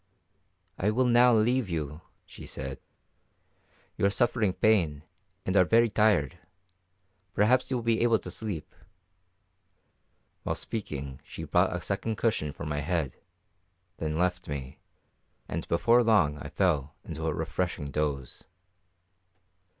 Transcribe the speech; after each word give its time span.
"I 0.79 0.89
will 0.89 1.05
now 1.05 1.31
leave 1.31 1.69
you," 1.69 2.01
she 2.25 2.47
said. 2.47 2.79
"You 3.97 4.05
are 4.07 4.09
suffering 4.09 4.51
pain, 4.53 5.03
and 5.45 5.55
are 5.55 5.63
very 5.63 5.91
tired. 5.91 6.39
Perhaps 7.35 7.69
you 7.69 7.77
will 7.77 7.83
be 7.83 8.01
able 8.01 8.17
to 8.17 8.31
sleep." 8.31 8.73
While 10.41 10.55
speaking 10.55 11.19
she 11.23 11.43
brought 11.43 11.75
a 11.75 11.81
second 11.81 12.15
cushion 12.15 12.51
for 12.51 12.65
my 12.65 12.79
head, 12.79 13.13
then 13.97 14.17
left 14.17 14.47
me, 14.47 14.79
and 15.47 15.67
before 15.67 16.01
long 16.03 16.39
I 16.39 16.49
fell 16.49 16.95
into 17.05 17.27
a 17.27 17.33
refreshing 17.35 17.91
doze. 17.91 18.45